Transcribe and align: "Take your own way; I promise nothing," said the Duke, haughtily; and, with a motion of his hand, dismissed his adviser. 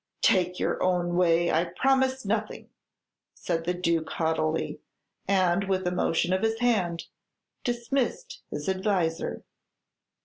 "Take 0.23 0.57
your 0.57 0.81
own 0.81 1.15
way; 1.15 1.51
I 1.51 1.63
promise 1.63 2.25
nothing," 2.25 2.71
said 3.35 3.65
the 3.65 3.73
Duke, 3.75 4.09
haughtily; 4.09 4.79
and, 5.27 5.65
with 5.69 5.85
a 5.85 5.91
motion 5.91 6.33
of 6.33 6.41
his 6.41 6.57
hand, 6.59 7.05
dismissed 7.63 8.41
his 8.49 8.67
adviser. 8.67 9.43